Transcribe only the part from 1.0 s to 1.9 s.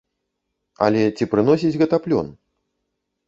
ці прыносіць